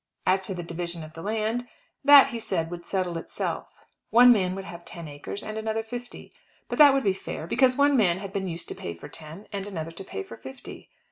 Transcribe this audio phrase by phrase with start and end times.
[0.25, 1.67] As to the division of the land,
[2.03, 3.85] that he said would settle itself.
[4.09, 6.33] One man would have ten acres, and another fifty;
[6.67, 9.45] but that would be fair, because one man had been used to pay for ten,
[9.53, 10.89] and another to pay for fifty.